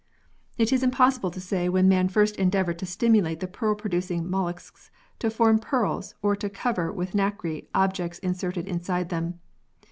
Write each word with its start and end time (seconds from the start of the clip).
It 0.57 0.73
is 0.73 0.81
impossible 0.81 1.29
to 1.29 1.39
say 1.39 1.69
when 1.69 1.87
man 1.87 2.07
first 2.09 2.35
endeavoured 2.37 2.79
to 2.79 2.87
stimulate 2.87 3.39
the 3.39 3.45
pearl 3.45 3.75
producing 3.75 4.25
molluscs 4.27 4.89
to 5.19 5.29
form 5.29 5.59
pearls 5.59 6.15
or 6.23 6.35
to 6.37 6.49
cover 6.49 6.91
with 6.91 7.13
nacre 7.13 7.61
objects 7.75 8.17
inserted 8.17 8.67
inside 8.67 9.09
them. 9.09 9.39